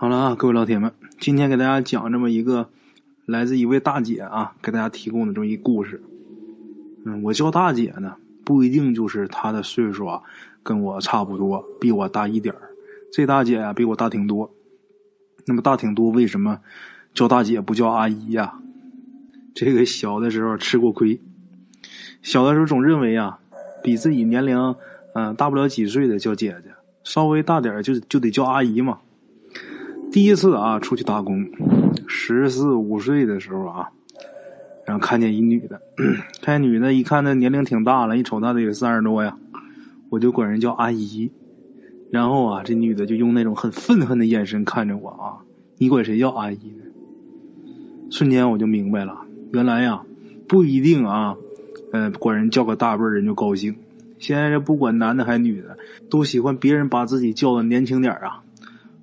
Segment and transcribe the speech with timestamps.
[0.00, 2.70] 好了啊，各位老铁们，今天给大家讲这么一个
[3.26, 6.02] 来自一位大姐啊，给大家提供的这么一故事。
[7.04, 10.22] 嗯，我叫大姐呢，不一定就是她的岁数啊，
[10.62, 12.62] 跟我差不多，比我大一点儿。
[13.12, 14.50] 这大姐啊，比我大挺多。
[15.44, 16.60] 那么大挺多，为什么
[17.12, 18.54] 叫大姐不叫阿姨呀？
[19.54, 21.20] 这个小的时候吃过亏，
[22.22, 23.38] 小的时候总认为啊，
[23.82, 24.74] 比自己年龄
[25.12, 26.70] 嗯大不了几岁的叫姐姐，
[27.04, 29.00] 稍微大点就就得叫阿姨嘛。
[30.12, 31.46] 第一次啊出去打工，
[32.08, 33.90] 十四五岁的时候啊，
[34.84, 35.80] 然后看见一女的，
[36.42, 39.36] 看见女的，一看那年龄挺大了，一瞅她得有三十多呀，
[40.08, 41.30] 我就管人叫阿姨。
[42.10, 45.38] 然后啊，这女的就用那种很愤恨的眼神看着我啊，
[45.78, 46.84] 你管谁叫阿姨呢？
[48.10, 49.16] 瞬间我就明白了，
[49.52, 50.02] 原来呀
[50.48, 51.36] 不一定啊，
[51.92, 53.76] 呃，管人叫个大辈人就高兴。
[54.18, 55.78] 现在这不管男的还是女的，
[56.10, 58.42] 都喜欢别人把自己叫的年轻点啊。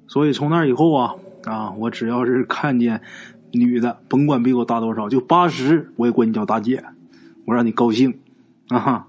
[0.08, 3.02] 所以从那以后啊啊，我只要是看见
[3.52, 6.83] 女的，甭管比我大多少，就八十，我也管你叫大姐，
[7.45, 8.19] 我让你高兴
[8.69, 9.08] 啊哈。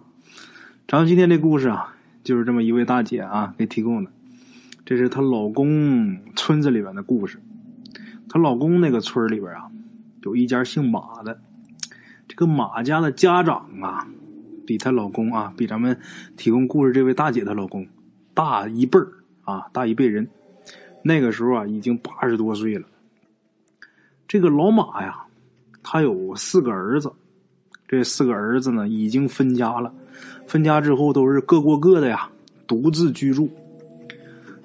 [0.87, 4.11] 咱们今天这故事啊，就是这么一位大姐啊给提供的，
[4.85, 7.39] 这是她老公村子里边的故事。
[8.29, 9.71] 她老公那个村里边啊，
[10.23, 11.41] 有一家姓马的，
[12.27, 14.07] 这个马家的家长啊，
[14.67, 15.99] 比她老公啊，比咱们
[16.37, 17.87] 提供故事这位大姐她老公
[18.35, 19.09] 大一辈儿
[19.45, 20.29] 啊，大一辈人。
[21.03, 22.87] 那个时候啊，已经八十多岁了。
[24.27, 25.23] 这个老马呀，
[25.83, 27.11] 他有四个儿子，
[27.87, 29.91] 这四个儿子呢已经分家了。
[30.47, 32.29] 分家之后都是各过各的呀，
[32.67, 33.49] 独自居住。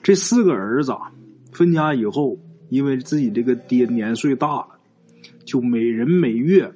[0.02, 1.12] 这四个儿子啊
[1.54, 4.68] 分家以后，因为自己这个爹年岁大了，
[5.46, 6.70] 就每人每月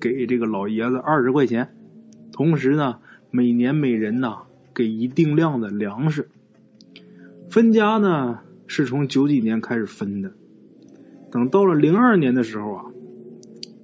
[0.00, 1.68] 给这个老爷子二十块钱，
[2.32, 2.98] 同时呢，
[3.30, 4.38] 每年每人呐
[4.72, 6.26] 给一定量的粮食。
[7.50, 8.38] 分家呢。
[8.66, 10.32] 是从九几年开始分的，
[11.30, 12.84] 等到了零二年的时候啊，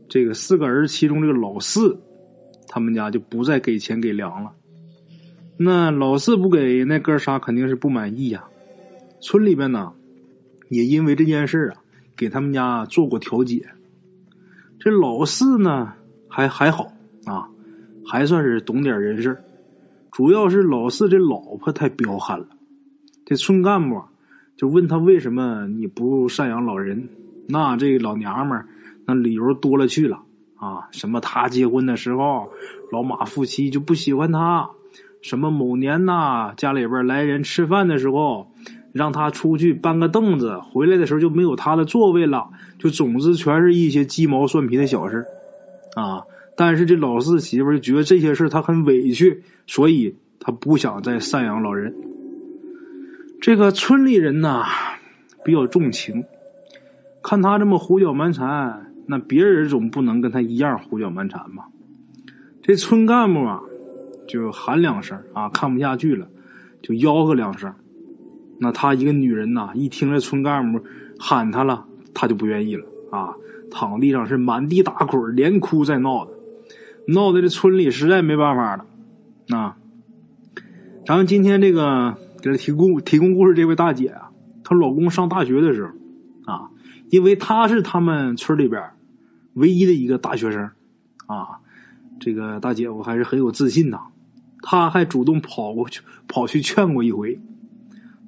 [0.08, 2.00] 这个四个儿其中这个老四，
[2.66, 4.52] 他们家就不再给钱给粮了。
[5.56, 8.44] 那老四不给，那哥仨肯定是不满意呀。
[9.20, 9.92] 村里边呢，
[10.70, 11.82] 也因为这件事啊，
[12.16, 13.68] 给他们家做过调解。
[14.78, 15.92] 这老四呢，
[16.26, 16.91] 还还好
[17.26, 17.47] 啊，
[18.06, 19.36] 还算是懂点人事
[20.10, 22.48] 主要是老四这老婆太彪悍了，
[23.26, 24.02] 这村干部。
[24.60, 27.09] 就问他为什么你不赡养老人？
[27.48, 28.69] 那这老娘们儿
[29.06, 30.21] 那理由多了去了
[30.56, 30.87] 啊！
[30.93, 32.47] 什么他结婚的时候，
[32.93, 34.69] 老马夫妻就不喜欢他；
[35.22, 38.53] 什么某年呐，家里边来人吃饭的时候，
[38.93, 42.47] 让他出去搬个凳子，回来的时候就没有他的座位了。
[42.78, 45.25] 就总之全是一些鸡毛蒜皮的小事
[45.97, 46.21] 啊！
[46.54, 51.94] 但是这老四媳妇就觉得这些事他很委屈，所以他不想再赡养老人。
[53.41, 54.67] 这个村里人呐，
[55.43, 56.25] 比较重情，
[57.23, 61.69] 看他这么胡搅蛮缠，那别人总不能跟他一样胡搅蛮缠吧？
[62.62, 63.62] 这村干部啊，
[64.28, 66.28] 就喊两声啊，看不下去了，
[66.83, 67.75] 就吆喝两声。
[68.59, 70.84] 那他一个女人呐，一听这村干部
[71.19, 73.34] 喊他了，他就不愿意了啊，
[73.71, 76.33] 躺地上是满地打滚，连哭再闹的，
[77.09, 78.84] 闹得这村里实在没办法了。
[79.57, 79.78] 啊，
[81.07, 82.19] 咱们今天这个。
[82.43, 84.31] 给他提供提供故事这位大姐啊，
[84.65, 86.71] 她老公上大学的时候啊，
[87.11, 88.83] 因为她是他们村里边
[89.55, 90.71] 唯一的一个大学生
[91.27, 91.61] 啊，
[92.19, 94.01] 这个大姐夫还是很有自信的，
[94.62, 97.39] 他还主动跑过去跑去劝过一回。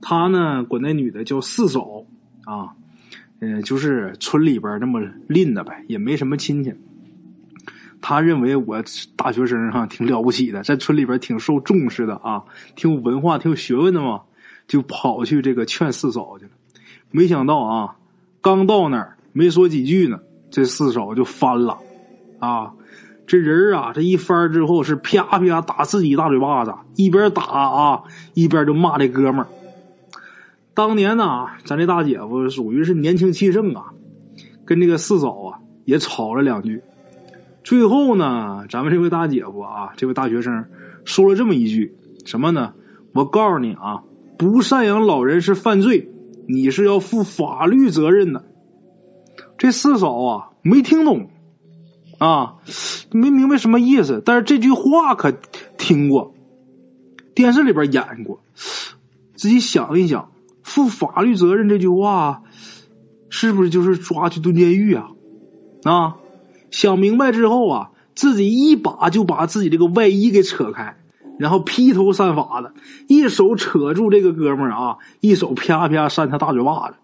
[0.00, 2.04] 他呢管那女的叫四嫂
[2.44, 2.74] 啊，
[3.40, 6.74] 嗯，就是村里边那么吝的呗，也没什么亲戚。
[8.02, 8.82] 他认为我
[9.16, 12.42] 大学生哈挺了不起的，在村里边挺受重视的啊，
[12.76, 14.20] 挺有文化、挺有学问的嘛，
[14.66, 16.50] 就跑去这个劝四嫂去了。
[17.12, 17.96] 没想到啊，
[18.40, 20.18] 刚到那儿没说几句呢，
[20.50, 21.78] 这四嫂就翻了
[22.40, 22.72] 啊！
[23.24, 28.02] 这人啊，这一翻之后是啪啪打自己大嘴巴子，一边打啊
[28.34, 29.46] 一边就骂这哥们儿。
[30.74, 33.92] 当年呢，咱这大姐夫属于是年轻气盛啊，
[34.64, 36.82] 跟这个四嫂啊也吵了两句。
[37.64, 40.64] 最后呢，咱们这位大姐夫啊，这位大学生
[41.04, 41.94] 说了这么一句
[42.24, 42.74] 什么呢？
[43.14, 44.02] 我告诉你啊，
[44.38, 46.10] 不赡养老人是犯罪，
[46.48, 48.44] 你是要负法律责任的。
[49.58, 51.30] 这四嫂啊没听懂
[52.18, 52.56] 啊，
[53.12, 55.32] 没明白什么意思，但是这句话可
[55.76, 56.34] 听过，
[57.34, 58.40] 电视里边演过。
[59.36, 60.30] 自己想一想，
[60.62, 62.42] 负法律责任这句话，
[63.28, 65.08] 是不是就是抓去蹲监狱啊？
[65.84, 66.16] 啊？
[66.72, 70.96] 想明白之后啊，自己一把就把自己这个外衣给扯开，
[71.38, 72.72] 然后披头散发的，
[73.06, 76.94] 一手扯住这个哥们儿啊，一手啪啪扇他大嘴巴子，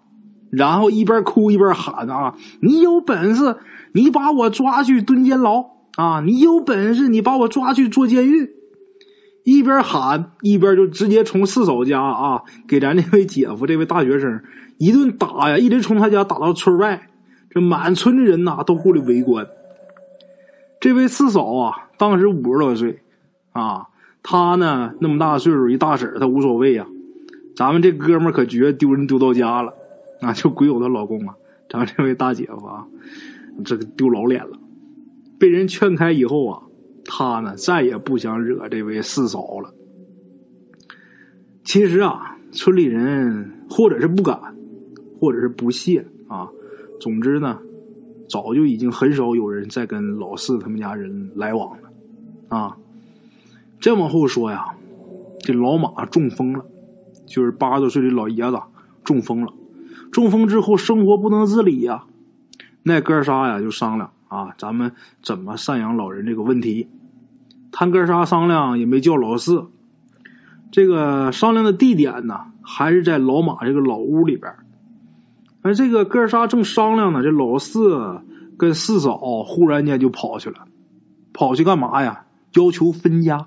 [0.50, 3.56] 然后一边哭一边喊啊：“你有本事，
[3.92, 5.64] 你把我抓去蹲监牢
[5.96, 6.20] 啊！
[6.24, 8.50] 你有本事，你把我抓去坐监狱！”
[9.44, 14.42] 一边喊一边就直接从四嫂家啊，给咱这位姐夫这位大学生
[14.78, 17.08] 一顿打呀，一直从他家打到村外，
[17.50, 19.46] 这满村的人呐都过来围观。
[20.80, 23.00] 这位四嫂啊，当时五十多岁
[23.52, 23.88] 啊，
[24.22, 26.86] 他呢那么大岁数，一大婶她无所谓呀。
[27.56, 29.75] 咱们这哥们可觉丢人丢到家了。
[30.20, 31.34] 啊，就鬼友她老公啊，
[31.69, 32.86] 咱们这位大姐夫啊，
[33.64, 34.58] 这个丢老脸了。
[35.38, 36.62] 被人劝开以后啊，
[37.04, 39.72] 他呢再也不想惹这位四嫂了。
[41.64, 44.38] 其实啊，村里人或者是不敢，
[45.20, 46.48] 或者是不屑啊，
[47.00, 47.58] 总之呢，
[48.28, 52.56] 早就已经很少有人再跟老四他们家人来往了。
[52.56, 52.76] 啊，
[53.80, 54.75] 再往后说呀，
[55.40, 56.64] 这老马中风了，
[57.26, 58.60] 就是八十多岁的老爷子
[59.04, 59.52] 中风了。
[60.10, 62.04] 中风之后，生活不能自理呀。
[62.82, 64.92] 那哥仨呀就商量啊，咱们
[65.22, 66.88] 怎么赡养老人这个问题。
[67.70, 69.66] 他哥仨商量也没叫老四。
[70.70, 74.50] 这个商量的地点呢，还是在老马这个老屋里边。
[75.62, 78.20] 而这个哥仨正商量呢，这老四
[78.56, 80.66] 跟四嫂忽然间就跑去了，
[81.32, 82.25] 跑去干嘛呀？
[82.55, 83.46] 要求分家。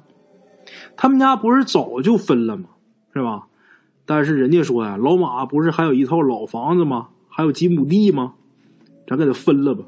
[0.96, 2.66] 他们家不是早就分了吗？
[3.13, 3.48] 是吧？
[4.06, 7.08] 但是人家说呀，老马不是还有一套老房子吗？
[7.30, 8.34] 还有几亩地吗？
[9.07, 9.84] 咱给他分了吧。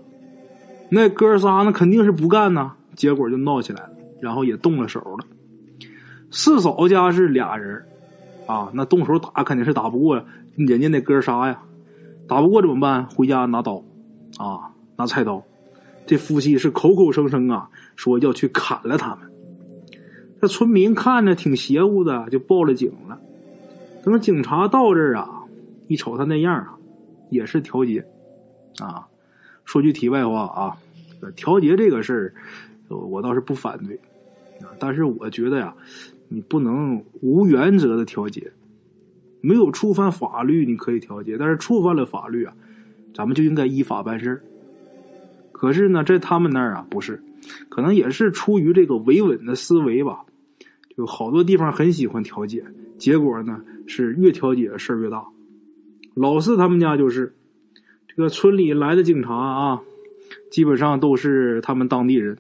[0.90, 3.90] 那哥仨那肯定是不干呐，结果就闹起来了，
[4.22, 5.26] 然后也动了手了。
[6.32, 7.86] 四嫂家是俩人
[8.48, 10.24] 啊，那动手打肯定是打不过
[10.56, 11.62] 人家那哥仨呀，
[12.34, 13.06] 打不过怎么办？
[13.10, 13.84] 回家拿刀
[14.40, 15.44] 啊，拿菜刀。
[16.08, 19.32] 这夫妻是口口声声啊，说要去砍了他们。
[20.42, 23.22] 这村民看着挺邪乎的，就报了警了。
[24.04, 25.44] 等警察到这儿啊，
[25.88, 26.76] 一瞅他那样啊，
[27.30, 28.04] 也是调解
[28.80, 29.08] 啊。
[29.64, 30.78] 说句题外话啊，
[31.36, 32.34] 调解这个事
[32.90, 34.00] 儿，我倒是不反对。
[34.80, 35.76] 但是我觉得呀，
[36.30, 38.52] 你不能无原则的调解，
[39.46, 42.54] 没有触犯法律你可以调解，但是触犯了法律啊，
[43.14, 44.42] 咱们就应该依法办事
[45.52, 47.22] 可是呢，在他们那儿啊，不是，
[47.68, 50.24] 可能也是出于这个维稳的思维吧，
[50.96, 52.64] 就好多地方很喜欢调解。
[52.98, 55.26] 结果呢是越调解事儿越大。
[56.14, 57.36] 老四他们家就是
[58.08, 59.82] 这个村里来的警察啊，
[60.52, 62.38] 基本上都是他们当地人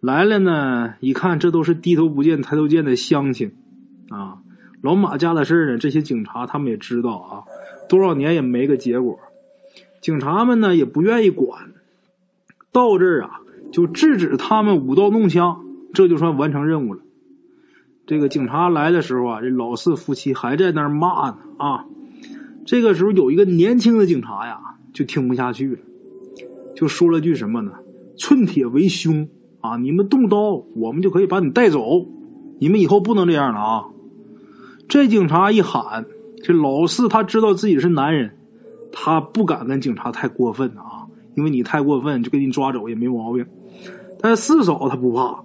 [0.00, 0.92] 来了呢。
[1.00, 3.50] 一看这都是低头不见抬头见的乡亲
[4.10, 4.42] 啊。
[4.80, 7.42] 老马家的事儿呢，这些警察他们也知道啊，
[7.88, 9.18] 多少年也没个结果。
[10.00, 11.72] 警察们呢也不愿意管，
[12.70, 13.40] 到这儿啊
[13.72, 17.02] 就制止他们舞刀弄枪，这就算完成任务了。
[18.06, 21.84] 这个警察来的时候啊，这老四夫妻还在那儿骂呢啊。
[22.64, 24.60] 这个时候有一个年轻的警察呀，
[24.92, 25.78] 就听不下去了，
[26.76, 27.72] 就说了句什么呢
[28.16, 29.28] ？“寸铁为凶
[29.60, 29.76] 啊！
[29.76, 32.06] 你们动刀，我们就可以把你带走。
[32.60, 33.84] 你们以后不能这样了啊！”
[34.88, 36.06] 这警察一喊，
[36.42, 38.36] 这老四他知道自己是男人，
[38.90, 43.46] 他不敢跟警察太过分啊，因为你太过分就给你抓走也没毛病。
[44.20, 45.44] 但四嫂她不怕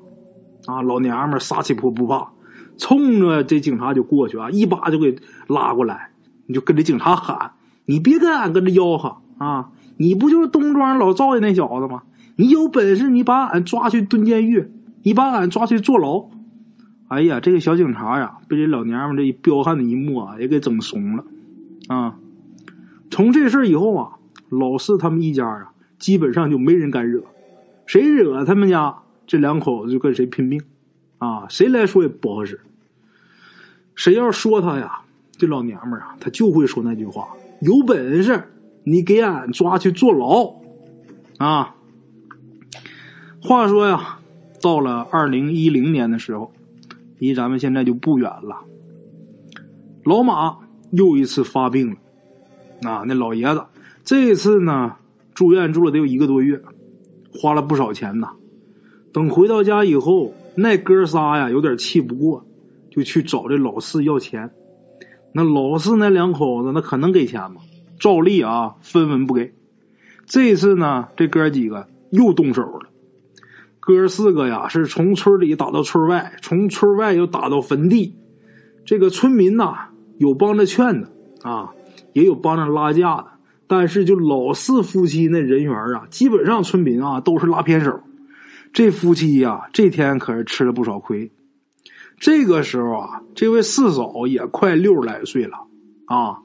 [0.65, 2.29] 啊，老娘们撒气婆不怕。
[2.77, 5.15] 冲着这警察就过去啊，一把就给
[5.47, 6.09] 拉过来，
[6.47, 7.51] 你就跟这警察喊
[7.85, 9.69] ：“你别跟俺跟着吆喝啊！
[9.97, 12.01] 你不就是东庄老赵家那小子吗？
[12.35, 14.71] 你有本事你把俺抓去蹲监狱，
[15.03, 16.29] 你把俺抓去坐牢！”
[17.13, 21.23] 哎呀，这个小警察呀，被这老娘们这一彪悍的一幕啊，也给整怂了
[21.87, 22.15] 啊！
[23.11, 24.13] 从这事以后啊，
[24.49, 27.23] 老四他们一家啊，基本上就没人敢惹，
[27.85, 30.59] 谁惹他们家这两口子就跟谁拼命。
[31.19, 32.59] 啊，谁来说也不合适。
[33.93, 35.01] 谁要说他呀，
[35.37, 37.27] 这老娘们啊，他就会说那句话：
[37.61, 38.49] 有本事
[38.85, 40.55] 你给俺抓去坐牢！
[41.37, 41.75] 啊，
[43.39, 44.17] 话说呀，
[44.59, 46.51] 到了二零一零年的时候，
[47.23, 48.65] 离咱们现在就不远了。
[50.03, 50.57] 老马
[50.91, 53.63] 又一次发病了，啊，那老爷子
[54.03, 54.95] 这次呢
[55.33, 56.61] 住院住了得有一个多月，
[57.31, 58.29] 花了不少钱呐。
[59.13, 60.33] 等回到家以后。
[60.55, 62.45] 那哥仨呀，有点气不过，
[62.91, 64.51] 就去找这老四要钱。
[65.31, 67.59] 那老四那两口子，那可能给钱吗？
[67.97, 69.51] 照例啊，分文不给。
[70.27, 72.87] 这次呢，这哥几个又动手了。
[73.85, 78.15] 哥四个呀，是从村里打到村外，从村外又打到坟地。
[78.85, 81.09] 这个村民呐，有帮着劝的
[81.41, 81.71] 啊，
[82.13, 83.25] 也有帮着拉架的。
[83.67, 87.99] 但是就老四夫妻那人缘啊，基本上村民啊都是拉偏手。
[88.71, 91.31] 这夫妻呀，这天可是吃了不少亏。
[92.17, 95.57] 这个时候啊，这位四嫂也快六十来岁了
[96.05, 96.39] 啊，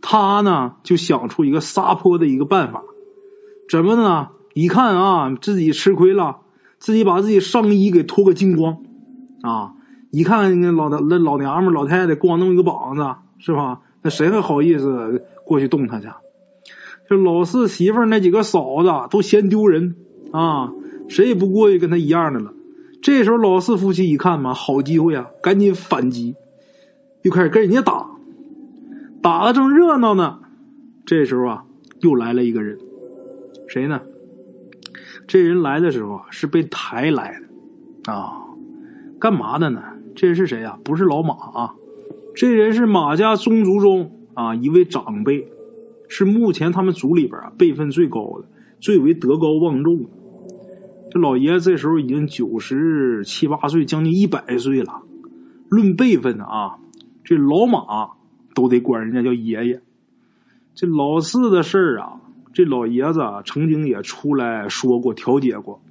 [0.00, 2.82] 她呢就想出一个撒泼的一个办法，
[3.68, 4.28] 怎么呢？
[4.52, 6.36] 一看啊，自己吃亏了，
[6.84, 8.76] 自己把自己上衣给脱个精光，
[9.40, 9.72] 啊，
[10.10, 13.02] 一看那老那老娘们老太太光弄一个膀子，
[13.38, 13.80] 是吧？
[14.02, 16.08] 那谁还好意思过去动她去？
[17.08, 19.96] 这老四媳妇那几个嫂子都嫌丢人
[20.30, 20.70] 啊，
[21.08, 22.52] 谁也不过去跟他一样的了。
[23.00, 26.36] 这时候老四夫妻一看嘛，好机会啊，赶紧反击，
[27.22, 28.10] 又开始跟人家打，
[29.22, 30.38] 打的正热闹呢。
[31.06, 31.64] 这时候啊，
[32.00, 32.78] 又来了一个人，
[33.68, 34.02] 谁呢？
[35.26, 37.40] 这人来的时候，是被抬来
[38.04, 38.42] 的，啊，
[39.18, 39.82] 干嘛的呢？
[40.14, 40.78] 这人是谁呀？
[40.84, 41.74] 不是老马啊，
[42.34, 45.48] 这人是马家宗族中啊一位长辈，
[46.08, 48.46] 是目前他们族里边啊辈分最高的、
[48.80, 50.06] 最为德高望重。
[51.10, 55.02] 这老爷子这时候已经九十七八岁，将近一百岁了。
[55.70, 56.76] 论辈分啊，
[57.24, 58.10] 这老马
[58.54, 59.80] 都得管人家叫爷爷。
[60.74, 62.20] 这老四的事儿啊。
[62.54, 65.82] 这老爷子曾经也出来说过调解过，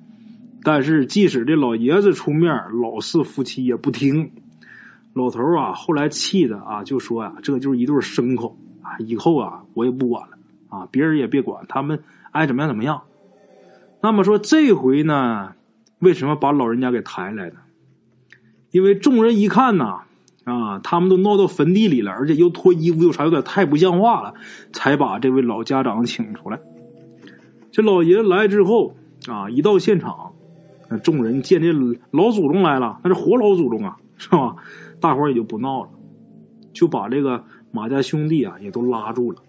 [0.63, 2.51] 但是即使这老爷子出面，
[2.81, 4.31] 老四夫妻也不听。
[5.11, 10.37] 老头啊，后来气的啊，就说呀：“这就是一对牲口啊，以后啊，我也不管了
[10.69, 12.01] 啊，别人也别管，他们
[12.31, 13.01] 爱怎么样怎么样。”
[14.01, 15.53] 那么说这回呢，
[15.99, 17.57] 为什么把老人家给抬来呢？
[18.71, 20.03] 因为众人一看呐。
[20.43, 24.33] 啊他们都闹到坟地里了，而且又脱衣服又啥，有点太不像话了，
[24.71, 26.59] 才把这位老家长请出来。
[27.71, 28.93] 这老爷子来之后
[29.27, 30.33] 啊，一到现场，
[30.89, 31.71] 那众人见这
[32.11, 34.55] 老祖宗来了，那是活老祖宗啊，是吧？
[34.99, 35.89] 大伙也就不闹了，
[36.73, 39.41] 就把这个马家兄弟啊也都拉住了。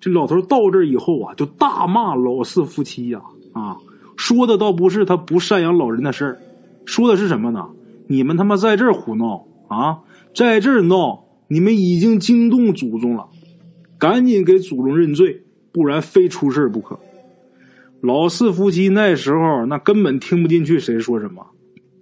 [0.00, 3.76] 这老头到这以后啊，就大骂老四夫妻呀，啊，
[4.16, 6.38] 说的倒不是他不赡养老人的事儿，
[6.84, 7.70] 说的是什么呢？
[8.08, 9.46] 你们他妈在这儿胡闹！
[9.72, 10.00] 啊，
[10.34, 13.28] 在这儿闹，你们已经惊动祖宗了，
[13.98, 16.98] 赶紧给祖宗认罪，不然非出事不可。
[18.00, 21.46] 老四夫妻那时候那根本听不进去谁说什么，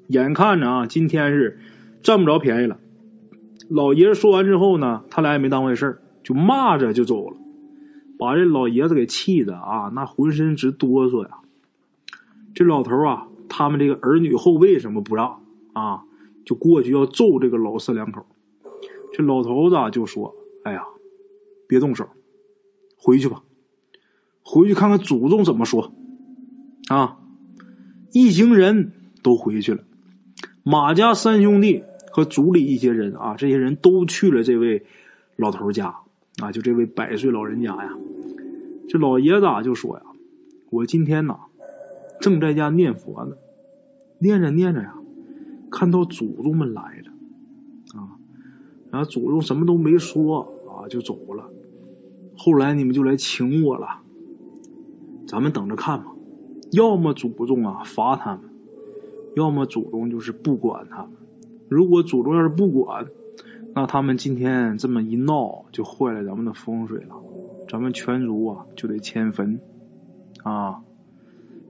[0.09, 1.59] 眼看着啊，今天是
[2.03, 2.79] 占不着便宜了。
[3.69, 7.37] 老爷子说完之后呢，他俩也没当回事就骂着就走了，
[8.19, 11.31] 把这老爷子给气的啊，那浑身直哆嗦呀。
[12.55, 15.41] 这老头啊，他们这个儿女后辈什么不让
[15.73, 16.03] 啊？
[16.45, 18.25] 就过去要揍这个老四两口，
[19.13, 20.85] 这老头子就说：“哎呀，
[21.69, 22.09] 别动手，
[22.97, 23.43] 回去吧，
[24.43, 25.93] 回去看看祖宗怎么说。”
[26.89, 27.19] 啊，
[28.13, 28.93] 一行人
[29.23, 29.85] 都回去了。
[30.65, 34.85] 马家三兄弟和族里一些人啊，这些人都去了这位
[35.37, 35.95] 老头家
[36.43, 37.97] 啊，就这位百岁老人家呀。
[38.89, 40.03] 这老爷子就说呀
[40.71, 41.37] ：“我今天呐，
[42.21, 43.37] 正在家念佛呢，
[44.19, 44.95] 念着念着呀。”
[45.71, 48.19] 看到祖宗们来了，啊，
[48.91, 51.49] 然后祖宗什么都没说啊，就走了。
[52.37, 53.87] 后来你们就来请我了，
[55.27, 56.07] 咱们等着看吧。
[56.73, 58.41] 要么祖宗啊罚他们，
[59.37, 61.11] 要么祖宗就是不管他们。
[61.69, 63.07] 如果祖宗要是不管，
[63.75, 67.15] 那他们今天这么一闹，就坏了咱们的风水了，
[67.69, 69.61] 咱们全族啊就得迁坟，
[70.43, 70.81] 啊，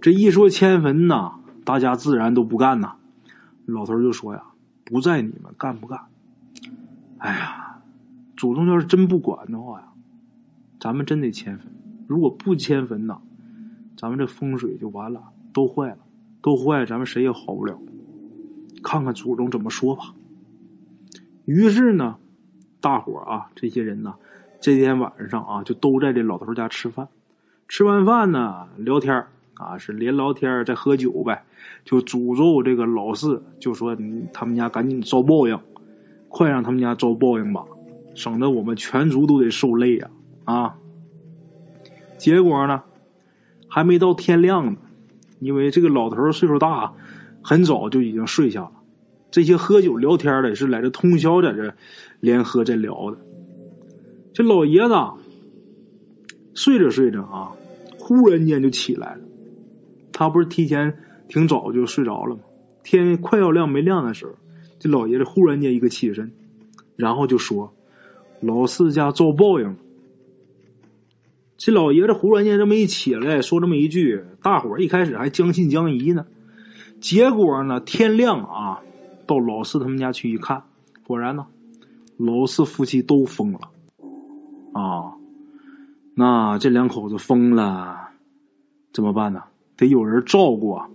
[0.00, 1.33] 这一说迁坟呐，
[1.64, 2.97] 大家自然都不干呐。
[3.67, 4.43] 老头就说呀
[4.85, 6.00] ：“不在你们干不干？
[7.19, 7.83] 哎呀，
[8.37, 9.88] 祖宗要是真不管的话呀，
[10.81, 11.67] 咱们真得迁坟。
[12.07, 13.21] 如果不迁坟呐，
[13.97, 15.99] 咱们这风水就完了，都坏了，
[16.43, 17.79] 都坏了，咱们谁也好不了。
[18.83, 20.14] 看看祖宗怎么说吧。”
[21.45, 22.17] 于是呢，
[22.81, 24.14] 大伙啊，这些人呢，
[24.61, 27.09] 这天晚上啊，就都在这老头家吃饭。
[27.69, 29.26] 吃完饭呢，聊天
[29.61, 31.45] 啊，是连聊天再喝酒呗。
[31.85, 33.97] 就诅咒这个老四，就说
[34.33, 35.59] 他们家赶紧遭报应，
[36.29, 37.64] 快让他们家遭报应吧，
[38.14, 40.11] 省得我们全族都得受累呀！
[40.45, 40.75] 啊，
[42.19, 42.83] 结果呢，
[43.69, 44.76] 还没到天亮呢，
[45.38, 46.93] 因为这个老头岁数大，
[47.43, 48.73] 很早就已经睡下了。
[49.31, 51.73] 这些喝酒聊天的也是在这通宵在这
[52.21, 53.19] 连喝在聊的。
[54.33, 54.95] 这老爷子
[56.55, 57.52] 睡着睡着啊，
[57.99, 59.21] 忽然间就起来了，
[60.20, 60.94] 他不是提前。
[61.32, 62.40] 挺早就睡着了吗，
[62.82, 64.32] 天快要亮没亮的时候，
[64.80, 66.32] 这老爷子忽然间一个起身，
[66.96, 67.72] 然后就说
[68.42, 69.76] ：“老四家遭报应。”
[71.56, 76.26] 这老爷子忽然间这么一起来，说这么一句，大伙儿一开始还将信将疑呢。
[77.00, 78.82] 结果呢，天亮啊，
[79.24, 80.64] 到老四他们家去一看，
[81.06, 81.46] 果然呢，
[82.16, 83.60] 老四夫妻都疯了。
[84.72, 85.14] 啊，
[86.16, 88.10] 那这两口子疯了，
[88.92, 89.44] 怎么办呢？
[89.80, 90.88] 得有人照顾啊。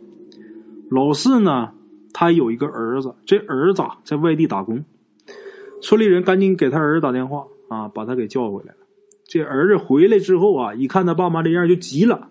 [0.90, 1.72] 老四呢，
[2.14, 4.86] 他有一个儿子，这儿子在外地打工，
[5.82, 8.78] 村里人赶紧给他儿子打电话啊，把他给叫回来了。
[9.28, 12.30] 这儿子回来之后啊，一看他爸妈这样就急了，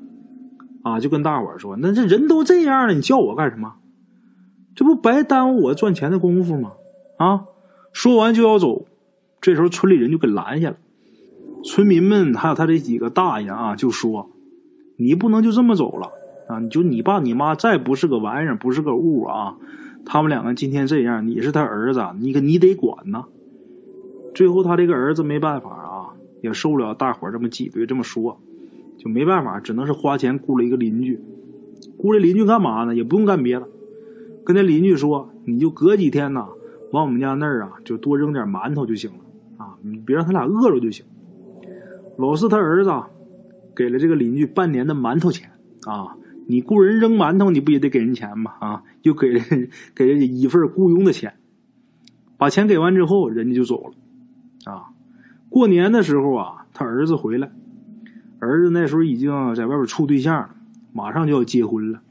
[0.83, 3.75] 啊，就跟大伙儿说：“那这人都这样了，你叫我干什么？
[4.77, 6.73] 这不白耽误我赚钱的功夫吗？”
[7.19, 7.47] 啊，
[7.93, 8.87] 说完就要走，
[9.41, 10.77] 这时候村里人就给拦下了。
[11.65, 14.31] 村民们还有他这几个大爷啊，就说
[14.97, 16.13] ：“你不能就这么走了
[16.49, 16.59] 啊！
[16.61, 19.57] 你就你爸你妈再不是个玩意儿，不是个物啊，
[20.05, 23.25] 他们两个今天这样，你是他儿子，你可你得管呐。”
[24.35, 28.41] 最后他这个儿子没办法啊，也受不了大伙这么挤兑这么说，
[28.99, 31.21] 就没办法，只能是花钱雇了一个邻居。
[31.97, 32.95] 雇这邻居干嘛呢？
[32.95, 33.69] 也不用干别的，
[34.45, 36.49] 跟那邻居说：“你就隔几天呐，
[36.93, 39.19] 往我们家那儿啊，就多扔点馒头就行了
[39.57, 41.07] 啊，你别让他俩饿着就行。”
[42.19, 42.91] 老四他儿子
[43.75, 45.51] 给了这个邻居半年的馒头钱
[45.87, 46.17] 啊！
[46.47, 48.53] 你雇人扔馒头，你不也得给人钱吗？
[48.61, 51.35] 啊，又给人 给人一份雇佣的钱。
[52.37, 53.95] 把钱给完之后，人家就走了。
[54.71, 54.91] 啊，
[55.49, 57.53] 过年的时候啊，他儿子回来，
[58.41, 60.57] 儿子那时候已经在外边处对象，
[60.93, 62.03] 马上就要结婚了。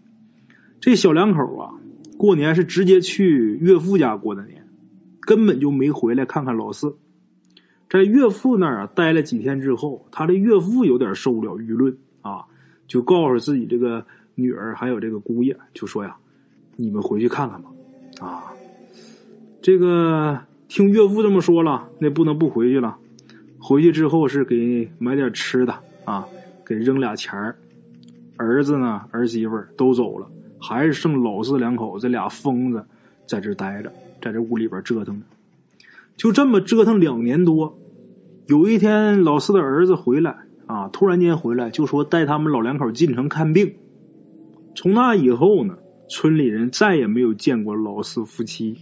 [0.79, 1.73] 这小两口啊，
[2.17, 4.65] 过年是直接去岳父家过的年，
[5.19, 6.95] 根本就没回来看看老四。
[7.89, 12.45] 在岳父那儿啊待了几天之后，他的岳父有点受不了舆论啊，
[12.87, 16.15] 就告诉自己这个女儿还有这个姑爷，就说呀
[16.75, 17.69] ：“你们回去看看吧。”
[18.21, 18.53] 啊，
[19.61, 22.97] 这个听岳父这么说了，那不能不回去了。
[23.59, 25.73] 回去之后是给买点吃的
[26.05, 26.27] 啊，
[26.65, 27.55] 给扔俩钱儿。
[28.37, 30.27] 儿子呢，儿媳妇都走了，
[30.59, 32.85] 还是剩老四两口这俩疯子
[33.25, 35.25] 在这待着，在这屋里边折腾着。
[36.15, 37.77] 就这么折腾两年多。
[38.47, 40.35] 有一天，老四的儿子回来
[40.67, 43.75] 啊，突然间回来就说带他们老两口进城看病。
[44.75, 45.77] 从那以后呢，
[46.09, 48.77] 村里人再也没有见过老四夫妻。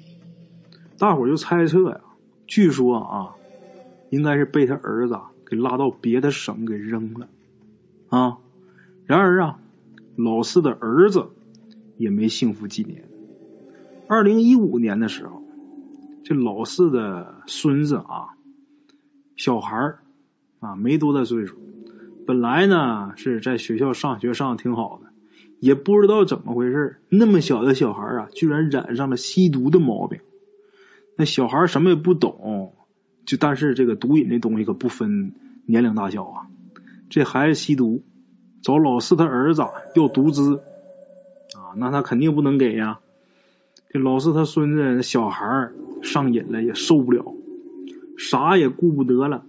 [0.98, 2.02] 大伙就猜测呀，
[2.48, 3.34] 据说啊，
[4.10, 7.28] 应该是被他儿子给拉到别的省给扔了
[8.10, 8.38] 啊。
[9.06, 9.58] 然而啊，
[10.16, 11.26] 老四的儿子
[11.98, 13.04] 也没幸福几年。
[14.08, 15.42] 二零一五年的时候，
[16.24, 18.30] 这老四的孙子啊。
[19.38, 20.00] 小孩儿
[20.60, 21.58] 啊，没多大岁数，
[22.28, 25.11] 本来呢是在学校上学上的挺好的，
[25.62, 30.20] 也不知道怎么回事那么小的小孩啊，居然染上了吸毒的毛病。
[31.16, 32.74] 那小孩什么也不懂，
[33.26, 35.32] 就但是这个毒瘾这东西可不分
[35.68, 36.48] 年龄大小啊。
[37.10, 38.02] 这孩子吸毒，
[38.62, 39.64] 找老四他儿子
[39.96, 40.58] 要毒资
[41.56, 43.00] 啊，那他肯定不能给呀。
[43.90, 45.70] 这老四他孙子小孩
[46.02, 47.24] 上瘾了，也受不了。
[48.18, 49.44] 啥也顾不得了，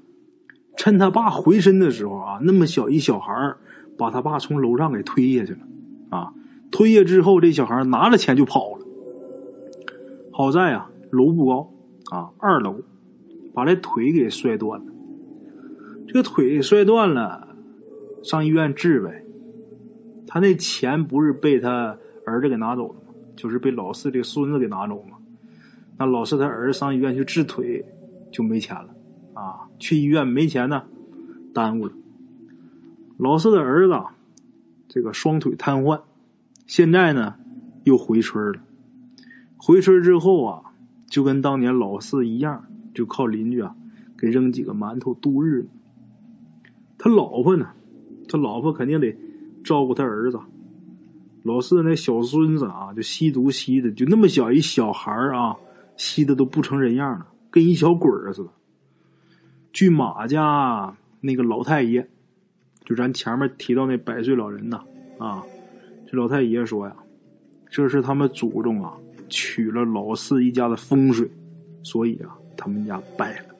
[0.76, 3.54] 趁他爸回身的时候啊，那么小一小孩
[3.96, 5.60] 把他爸从楼上给推下去了，
[6.12, 6.32] 啊，
[6.70, 8.86] 推下之后，这小孩拿了钱就跑了。
[10.30, 11.72] 好在啊，楼不高
[12.10, 12.76] 啊，二楼，
[13.54, 14.86] 把这腿给摔断了。
[16.06, 17.48] 这个腿摔断了，
[18.22, 19.24] 上医院治呗。
[20.26, 21.96] 他那钱不是被他
[22.26, 23.14] 儿子给拿走了吗？
[23.34, 25.16] 就是被老四这孙子给拿走吗。
[25.98, 27.84] 那老四他儿子上医院去治腿。
[28.32, 28.88] 就没钱了，
[29.34, 30.84] 啊，去医院没钱呢，
[31.52, 31.92] 耽误了。
[33.18, 33.92] 老四的儿子，
[34.92, 36.02] 这个双腿瘫痪，
[36.66, 37.36] 现在呢
[37.84, 38.60] 又回村了。
[39.56, 40.62] 回村之后啊，
[41.08, 43.74] 就跟当年老四一样，就靠邻居啊
[44.18, 45.66] 给扔几个馒头度日。
[46.98, 47.70] 他老婆呢，
[48.28, 49.16] 他老婆肯定得
[49.64, 50.38] 照顾他儿子。
[51.42, 55.56] 老四那小孙子啊，就吸毒吸的，就那么小一小孩啊，
[55.96, 57.28] 吸的都不成人样了。
[57.50, 58.50] 跟一小鬼儿似的。
[59.72, 62.10] 据马家那个老太爷，
[62.84, 64.82] 就咱前面提到那百岁老人呐，
[65.18, 65.42] 啊，
[66.10, 66.96] 这老太爷说呀，
[67.70, 68.92] 这是他们祖宗啊
[69.28, 71.30] 取了老四一家的风水，
[71.82, 73.51] 所以啊，他们家败了。